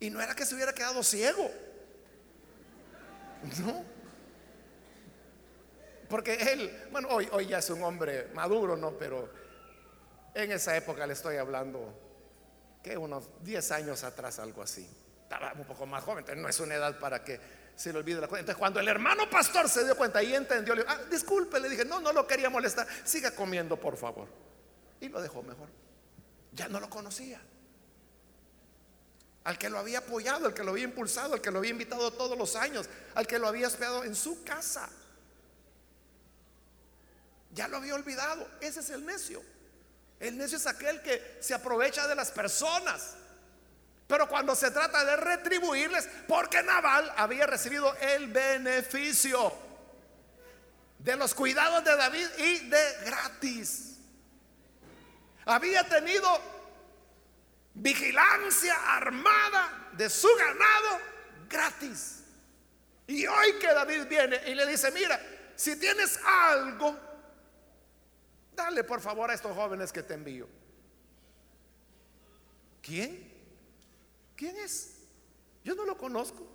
[0.00, 1.50] Y no era que se hubiera quedado ciego.
[3.64, 3.84] No.
[6.08, 8.92] Porque él, bueno, hoy ya es un hombre maduro, ¿no?
[8.92, 9.30] Pero
[10.44, 11.92] en esa época le estoy hablando,
[12.82, 14.88] que unos 10 años atrás, algo así.
[15.22, 17.38] Estaba un poco más joven, entonces no es una edad para que
[17.76, 18.40] se le olvide la cuenta.
[18.40, 21.68] Entonces cuando el hermano pastor se dio cuenta y entendió, le dijo, ah, disculpe, le
[21.68, 24.28] dije, no, no lo quería molestar, siga comiendo, por favor.
[25.00, 25.68] Y lo dejó mejor.
[26.52, 27.40] Ya no lo conocía
[29.48, 32.10] al que lo había apoyado, al que lo había impulsado, al que lo había invitado
[32.12, 34.90] todos los años, al que lo había esperado en su casa.
[37.54, 38.46] Ya lo había olvidado.
[38.60, 39.42] Ese es el necio.
[40.20, 43.14] El necio es aquel que se aprovecha de las personas.
[44.06, 49.52] Pero cuando se trata de retribuirles, porque Naval había recibido el beneficio
[50.98, 53.98] de los cuidados de David y de gratis.
[55.44, 56.28] Había tenido
[57.74, 61.00] vigilancia armada de su ganado
[61.48, 62.24] gratis.
[63.06, 65.20] Y hoy que David viene y le dice, mira,
[65.54, 66.98] si tienes algo,
[68.58, 70.46] dale por favor a estos jóvenes que te envío.
[72.82, 73.32] ¿Quién?
[74.36, 74.98] ¿Quién es?
[75.64, 76.46] Yo no lo conozco.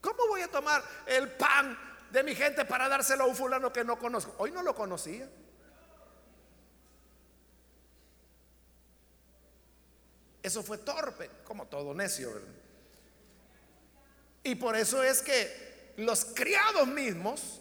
[0.00, 1.76] ¿Cómo voy a tomar el pan
[2.10, 4.34] de mi gente para dárselo a un fulano que no conozco?
[4.38, 5.28] Hoy no lo conocía.
[10.42, 12.30] Eso fue torpe, como todo necio.
[14.44, 17.60] Y por eso es que los criados mismos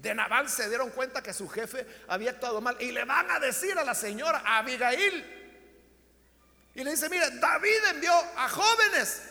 [0.00, 3.38] de Naval se dieron cuenta que su jefe había actuado mal y le van a
[3.38, 5.38] decir a la señora Abigail.
[6.74, 9.22] Y le dice, mire, David envió a jóvenes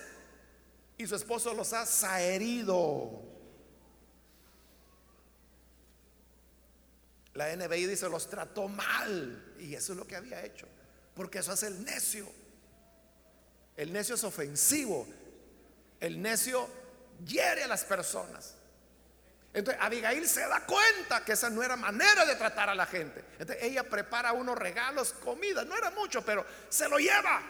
[0.98, 3.24] y su esposo los ha saherido.
[7.34, 9.56] La NBI dice, los trató mal.
[9.58, 10.68] Y eso es lo que había hecho.
[11.16, 12.32] Porque eso hace el necio.
[13.76, 15.08] El necio es ofensivo.
[16.00, 16.70] El necio
[17.26, 18.59] hiere a las personas.
[19.54, 23.24] Entonces Abigail se da cuenta que esa no era manera de tratar a la gente.
[23.40, 27.42] Entonces ella prepara unos regalos, comida, no era mucho, pero se lo lleva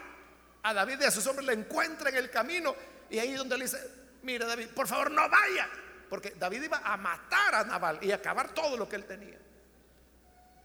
[0.63, 2.75] a David y a sus hombres, le encuentra en el camino
[3.09, 3.79] y ahí donde le dice,
[4.23, 5.69] mire David, por favor no vaya,
[6.09, 9.37] porque David iba a matar a Naval y acabar todo lo que él tenía.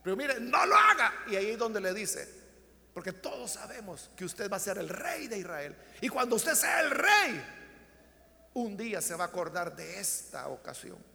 [0.03, 1.25] Pero mire, no lo haga.
[1.29, 2.29] Y ahí donde le dice,
[2.93, 5.75] porque todos sabemos que usted va a ser el rey de Israel.
[6.01, 7.45] Y cuando usted sea el rey,
[8.53, 11.14] un día se va a acordar de esta ocasión.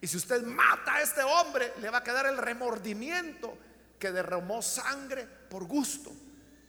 [0.00, 3.56] Y si usted mata a este hombre, le va a quedar el remordimiento
[3.98, 6.12] que derramó sangre por gusto.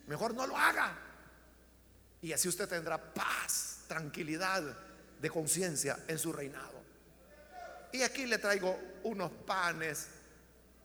[0.07, 0.97] Mejor no lo haga.
[2.21, 4.63] Y así usted tendrá paz, tranquilidad
[5.21, 6.79] de conciencia en su reinado.
[7.91, 10.07] Y aquí le traigo unos panes,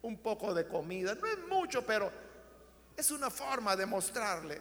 [0.03, 1.15] un poco de comida.
[1.15, 2.13] No es mucho, pero
[2.97, 4.61] es una forma de mostrarle.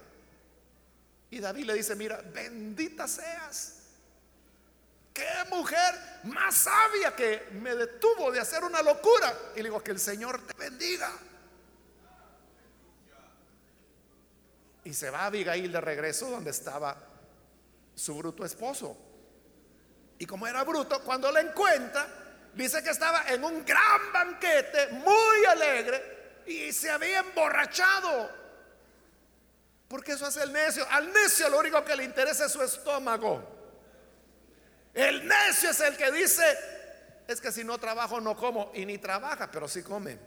[1.30, 3.83] Y David le dice, mira, bendita seas.
[5.14, 9.34] Qué mujer más sabia que me detuvo de hacer una locura.
[9.54, 11.12] Y le digo, que el Señor te bendiga.
[14.86, 16.98] Y se va a Abigail de regreso donde estaba
[17.96, 18.98] su bruto esposo.
[20.18, 22.08] Y como era bruto, cuando la encuentra,
[22.54, 28.30] dice que estaba en un gran banquete, muy alegre, y se había emborrachado.
[29.88, 30.86] Porque eso hace el necio.
[30.90, 33.53] Al necio lo único que le interesa es su estómago.
[34.94, 36.44] El necio es el que dice,
[37.28, 40.18] es que si no trabajo no como, y ni trabaja, pero sí come.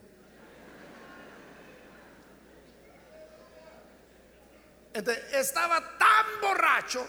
[4.93, 7.07] Entonces, estaba tan borracho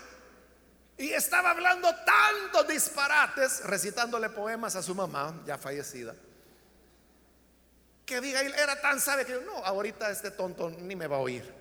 [0.97, 6.13] y estaba hablando tantos disparates, recitándole poemas a su mamá, ya fallecida,
[8.05, 11.53] que Abigail era tan sabia que no, ahorita este tonto ni me va a oír.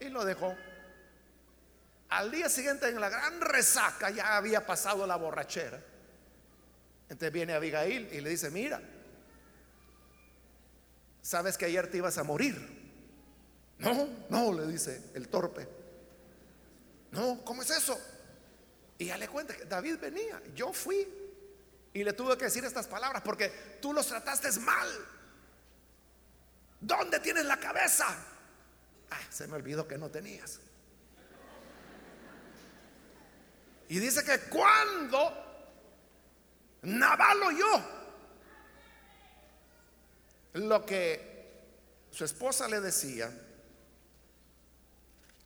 [0.00, 0.56] Y lo dejó.
[2.08, 5.82] Al día siguiente, en la gran resaca, ya había pasado la borrachera.
[7.08, 8.80] Entonces viene Abigail y le dice: Mira,
[11.22, 12.76] sabes que ayer te ibas a morir.
[13.78, 15.68] No, no, le dice el torpe.
[17.10, 17.98] No, ¿cómo es eso?
[18.98, 21.06] Y ya le cuenta que David venía, yo fui
[21.92, 24.88] y le tuve que decir estas palabras porque tú los trataste mal.
[26.80, 28.06] ¿Dónde tienes la cabeza?
[29.10, 30.60] Ah, se me olvidó que no tenías.
[33.88, 35.32] Y dice que cuando
[36.82, 37.96] Naval oyó
[40.54, 41.36] lo que
[42.10, 43.30] su esposa le decía,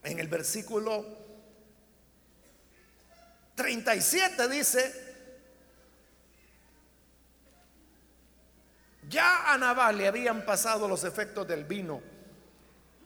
[0.02, 1.04] en el versículo
[3.56, 5.10] 37 dice,
[9.08, 12.00] ya a Nabal le habían pasado los efectos del vino.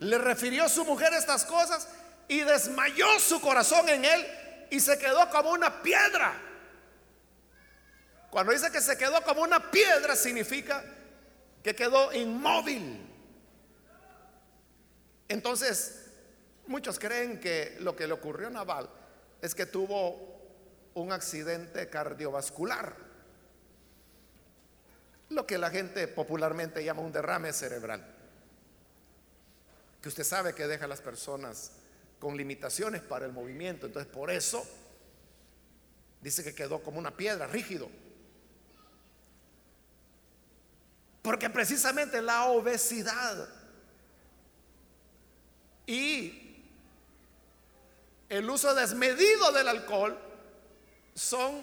[0.01, 1.89] Le refirió su mujer estas cosas
[2.29, 6.35] y desmayó su corazón en él y se quedó como una piedra.
[8.31, 10.85] Cuando dice que se quedó como una piedra significa
[11.63, 13.01] que quedó inmóvil.
[15.29, 16.05] Entonces,
[16.67, 18.89] Muchos creen que lo que le ocurrió a Naval
[19.43, 20.41] es que tuvo
[20.95, 22.97] un accidente cardiovascular,
[25.29, 28.03] lo que la gente popularmente llama un derrame cerebral,
[30.01, 31.73] que usted sabe que deja a las personas
[32.25, 34.67] con limitaciones para el movimiento, entonces por eso
[36.23, 37.91] dice que quedó como una piedra, rígido.
[41.21, 43.47] Porque precisamente la obesidad
[45.87, 46.65] y
[48.31, 50.19] el uso desmedido del alcohol
[51.15, 51.63] son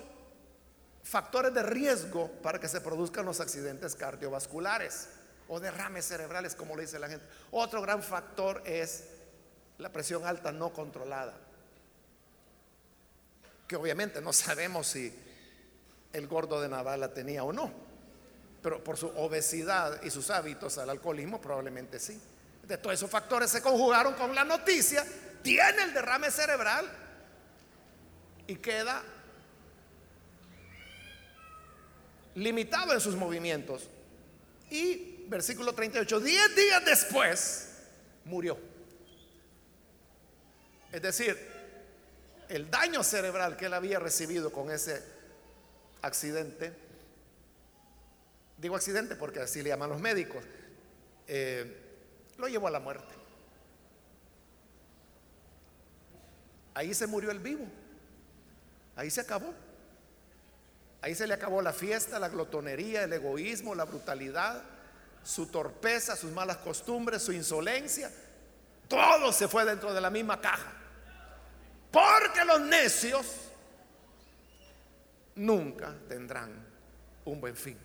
[1.02, 5.10] factores de riesgo para que se produzcan los accidentes cardiovasculares
[5.48, 7.26] o derrames cerebrales, como le dice la gente.
[7.50, 9.06] Otro gran factor es
[9.78, 11.34] la presión alta no controlada,
[13.68, 15.14] que obviamente no sabemos si
[16.14, 17.72] el gordo de Navala tenía o no,
[18.62, 22.20] pero por su obesidad y sus hábitos al alcoholismo probablemente sí.
[22.64, 25.06] De todos esos factores se conjugaron con la noticia
[25.42, 26.90] tiene el derrame cerebral
[28.48, 29.02] y queda
[32.36, 33.90] limitado en sus movimientos.
[34.70, 37.70] Y versículo 38, diez días después
[38.26, 38.58] murió.
[40.92, 41.38] Es decir,
[42.50, 45.02] el daño cerebral que él había recibido con ese
[46.02, 46.74] accidente,
[48.58, 50.44] digo accidente porque así le llaman los médicos,
[51.28, 51.78] eh,
[52.38, 53.14] lo llevó a la muerte.
[56.74, 57.66] Ahí se murió el vivo.
[58.96, 59.54] Ahí se acabó.
[61.02, 64.62] Ahí se le acabó la fiesta, la glotonería, el egoísmo, la brutalidad,
[65.24, 68.12] su torpeza, sus malas costumbres, su insolencia.
[68.88, 70.81] Todo se fue dentro de la misma caja.
[71.92, 73.26] Porque los necios
[75.36, 76.66] nunca tendrán
[77.26, 77.78] un buen fin.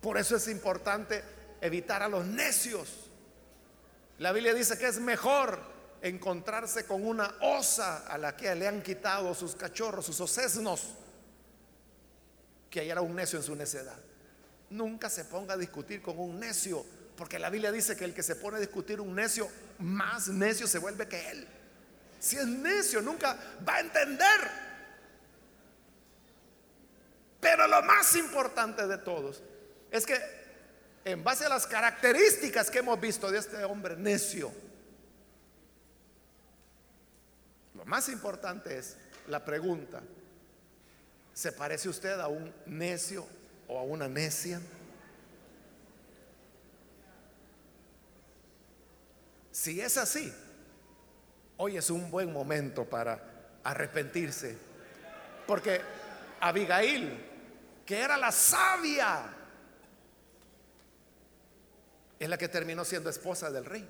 [0.00, 1.22] Por eso es importante
[1.60, 3.10] evitar a los necios.
[4.18, 5.60] La Biblia dice que es mejor
[6.00, 10.94] encontrarse con una osa a la que le han quitado sus cachorros, sus osesnos,
[12.68, 13.98] que hallar un necio en su necedad.
[14.70, 16.84] Nunca se ponga a discutir con un necio,
[17.16, 20.66] porque la Biblia dice que el que se pone a discutir un necio, más necio
[20.66, 21.46] se vuelve que él.
[22.22, 23.36] Si es necio, nunca
[23.68, 24.40] va a entender.
[27.40, 29.42] Pero lo más importante de todos
[29.90, 30.20] es que
[31.04, 34.52] en base a las características que hemos visto de este hombre necio,
[37.74, 38.96] lo más importante es
[39.26, 40.00] la pregunta,
[41.34, 43.26] ¿se parece usted a un necio
[43.66, 44.60] o a una necia?
[49.50, 50.32] Si es así,
[51.56, 53.22] hoy es un buen momento para
[53.64, 54.56] arrepentirse.
[55.46, 55.80] Porque
[56.40, 57.18] Abigail,
[57.84, 59.34] que era la sabia,
[62.18, 63.88] es la que terminó siendo esposa del rey.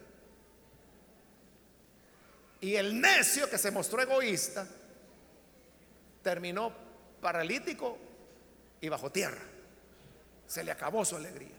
[2.61, 4.67] Y el necio que se mostró egoísta
[6.23, 6.73] terminó
[7.21, 7.99] paralítico
[8.81, 9.43] y bajo tierra.
[10.47, 11.57] Se le acabó su alegría.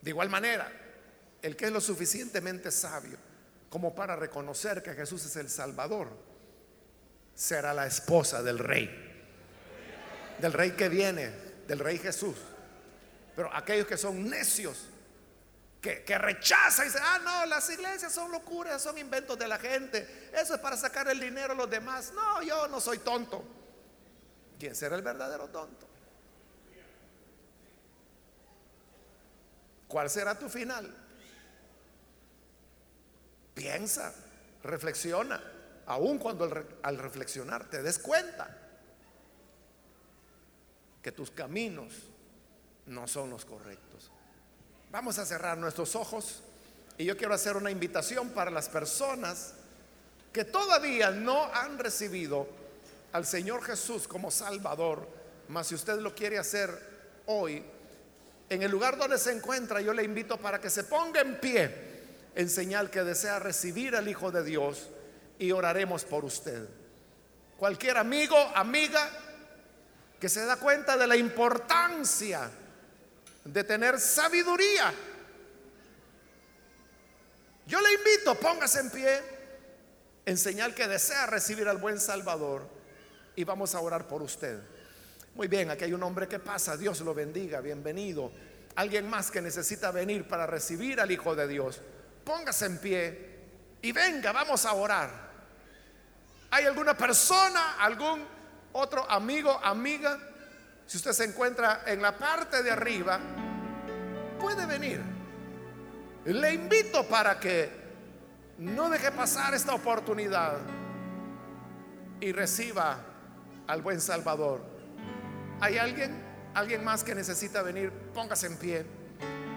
[0.00, 0.70] De igual manera,
[1.46, 3.16] el que es lo suficientemente sabio
[3.70, 6.08] como para reconocer que Jesús es el Salvador,
[7.36, 8.90] será la esposa del rey.
[10.40, 11.30] Del rey que viene,
[11.68, 12.36] del rey Jesús.
[13.36, 14.88] Pero aquellos que son necios,
[15.80, 19.58] que, que, rechazan y dicen, ah, no, las iglesias son locuras, son inventos de la
[19.58, 20.30] gente.
[20.32, 22.12] Eso es para sacar el dinero a los demás.
[22.12, 23.44] No, yo no soy tonto.
[24.58, 25.86] ¿Quién será el verdadero tonto?
[29.86, 31.05] ¿Cuál será tu final?
[33.56, 34.12] Piensa,
[34.62, 35.42] reflexiona,
[35.86, 36.44] aun cuando
[36.82, 38.54] al, reflexionar te des cuenta
[41.02, 41.94] que tus caminos
[42.84, 44.10] no son los correctos.
[44.90, 46.42] Vamos a cerrar nuestros ojos
[46.98, 49.54] y yo quiero hacer una invitación para las personas
[50.34, 52.46] que todavía no han recibido
[53.12, 55.08] al Señor Jesús como Salvador,
[55.48, 56.78] mas si usted lo quiere hacer
[57.24, 57.64] hoy,
[58.50, 61.85] en el lugar donde se encuentra, yo le invito para que se ponga en pie
[62.36, 64.90] en señal que desea recibir al Hijo de Dios
[65.38, 66.68] y oraremos por usted.
[67.56, 69.10] Cualquier amigo, amiga
[70.20, 72.50] que se da cuenta de la importancia
[73.42, 74.92] de tener sabiduría.
[77.66, 79.22] Yo le invito, póngase en pie
[80.26, 82.68] en señal que desea recibir al buen Salvador
[83.34, 84.60] y vamos a orar por usted.
[85.34, 88.30] Muy bien, aquí hay un hombre que pasa, Dios lo bendiga, bienvenido.
[88.74, 91.80] Alguien más que necesita venir para recibir al Hijo de Dios
[92.26, 93.26] póngase en pie
[93.80, 95.08] y venga, vamos a orar.
[96.50, 98.26] ¿Hay alguna persona, algún
[98.72, 100.18] otro amigo, amiga?
[100.86, 103.20] Si usted se encuentra en la parte de arriba,
[104.40, 105.00] puede venir.
[106.24, 107.70] Le invito para que
[108.58, 110.58] no deje pasar esta oportunidad
[112.20, 112.98] y reciba
[113.68, 114.64] al buen Salvador.
[115.60, 116.24] ¿Hay alguien?
[116.54, 117.92] ¿Alguien más que necesita venir?
[118.12, 118.86] Póngase en pie.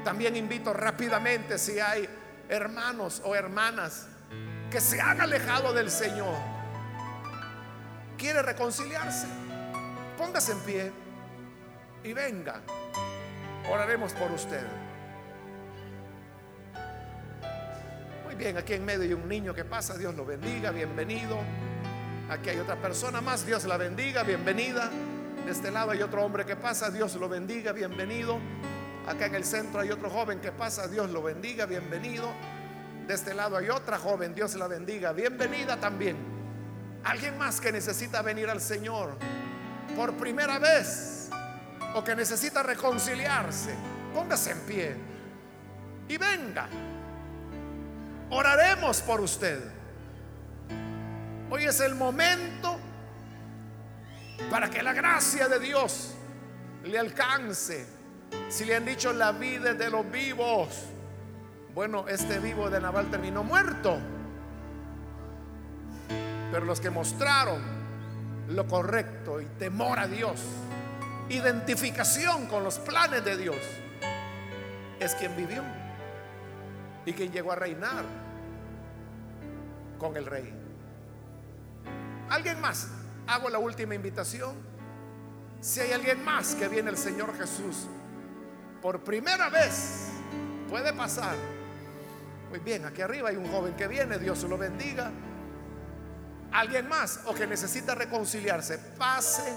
[0.03, 2.07] También invito rápidamente si hay
[2.49, 4.07] hermanos o hermanas
[4.71, 6.35] que se han alejado del Señor,
[8.17, 9.27] quiere reconciliarse,
[10.17, 10.91] póngase en pie
[12.03, 12.61] y venga.
[13.71, 14.65] Oraremos por usted.
[18.25, 21.37] Muy bien, aquí en medio hay un niño que pasa, Dios lo bendiga, bienvenido.
[22.29, 24.89] Aquí hay otra persona más, Dios la bendiga, bienvenida.
[25.45, 28.39] De este lado hay otro hombre que pasa, Dios lo bendiga, bienvenido.
[29.09, 32.31] Acá en el centro hay otro joven que pasa, Dios lo bendiga, bienvenido.
[33.07, 36.15] De este lado hay otra joven, Dios la bendiga, bienvenida también.
[37.03, 39.17] Alguien más que necesita venir al Señor
[39.95, 41.27] por primera vez
[41.95, 43.73] o que necesita reconciliarse,
[44.13, 44.95] póngase en pie
[46.07, 46.67] y venga.
[48.29, 49.59] Oraremos por usted.
[51.49, 52.77] Hoy es el momento
[54.51, 56.13] para que la gracia de Dios
[56.83, 57.98] le alcance
[58.49, 60.69] si le han dicho la vida de los vivos,
[61.73, 63.97] bueno, este vivo de Naval terminó muerto.
[66.51, 67.61] Pero los que mostraron
[68.49, 70.41] lo correcto y temor a Dios,
[71.29, 73.57] identificación con los planes de Dios,
[74.99, 75.63] es quien vivió
[77.05, 78.03] y quien llegó a reinar
[79.99, 80.51] con el rey.
[82.29, 82.87] ¿Alguien más?
[83.27, 84.55] Hago la última invitación.
[85.61, 87.87] Si hay alguien más que viene el Señor Jesús
[88.81, 90.07] por primera vez
[90.69, 91.35] puede pasar.
[92.49, 95.11] Muy bien, aquí arriba hay un joven que viene, Dios lo bendiga.
[96.51, 99.55] Alguien más o que necesita reconciliarse, pase.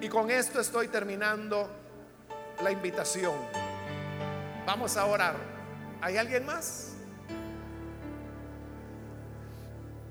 [0.00, 1.70] Y con esto estoy terminando
[2.62, 3.34] la invitación.
[4.66, 5.36] Vamos a orar.
[6.02, 6.92] ¿Hay alguien más?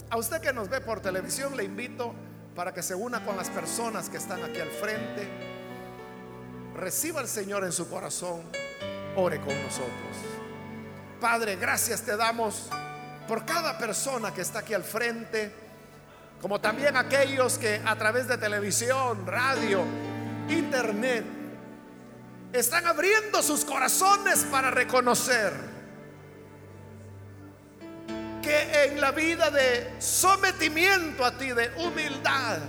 [0.10, 2.16] A usted que nos ve por televisión le invito
[2.56, 5.57] para que se una con las personas que están aquí al frente
[6.78, 8.44] reciba al Señor en su corazón,
[9.16, 10.16] ore con nosotros.
[11.20, 12.70] Padre, gracias te damos
[13.28, 15.52] por cada persona que está aquí al frente,
[16.40, 19.84] como también aquellos que a través de televisión, radio,
[20.50, 21.26] internet,
[22.54, 25.52] están abriendo sus corazones para reconocer
[28.42, 32.60] que en la vida de sometimiento a ti, de humildad,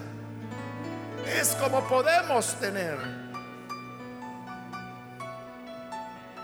[1.27, 3.28] es como podemos tener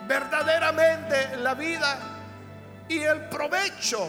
[0.07, 1.99] verdaderamente la vida
[2.89, 4.07] y el provecho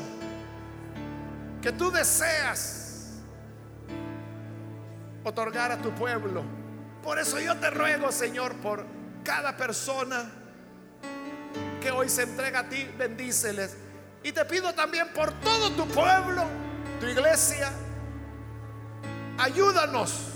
[1.62, 3.22] que tú deseas
[5.24, 6.44] otorgar a tu pueblo.
[7.04, 8.86] Por eso yo te ruego, Señor, por
[9.24, 10.30] cada persona
[11.82, 13.78] que hoy se entrega a ti, bendíceles.
[14.24, 16.44] Y te pido también por todo tu pueblo,
[17.00, 17.72] tu iglesia,
[19.38, 20.32] ayúdanos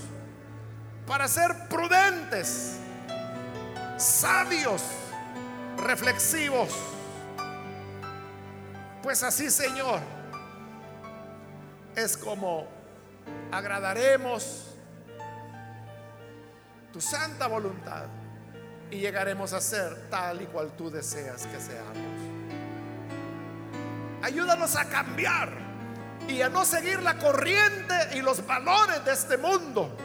[1.07, 2.78] para ser prudentes,
[3.97, 4.84] sabios,
[5.82, 6.69] reflexivos.
[9.01, 9.99] Pues así, Señor,
[11.95, 12.67] es como
[13.51, 14.75] agradaremos
[16.91, 18.05] tu santa voluntad
[18.91, 21.97] y llegaremos a ser tal y cual tú deseas que seamos.
[24.21, 25.53] Ayúdanos a cambiar
[26.27, 29.95] y a no seguir la corriente y los valores de este mundo,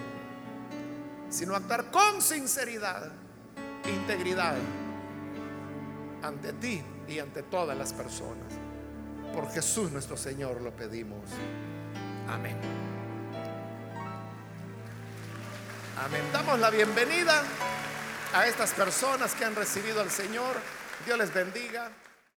[1.30, 3.10] sino actuar con sinceridad,
[3.86, 4.54] integridad
[6.24, 8.52] ante ti y ante todas las personas.
[9.32, 11.20] Por Jesús nuestro Señor lo pedimos.
[12.28, 12.56] Amén.
[16.04, 16.22] Amén.
[16.32, 17.42] Damos la bienvenida
[18.32, 20.56] a estas personas que han recibido al Señor.
[21.04, 21.90] Dios les bendiga.